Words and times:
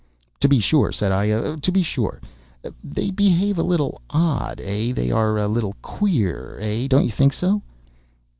"To 0.39 0.47
be 0.47 0.59
sure," 0.59 0.91
said 0.91 1.11
I,—"to 1.11 1.71
be 1.71 1.83
sure! 1.83 2.21
They 2.83 3.11
behave 3.11 3.59
a 3.59 3.61
little 3.61 4.01
odd, 4.09 4.59
eh?—they 4.59 5.11
are 5.11 5.37
a 5.37 5.47
little 5.47 5.75
queer, 5.83 6.57
eh?—don't 6.59 7.05
you 7.05 7.11
think 7.11 7.33
so?" 7.33 7.61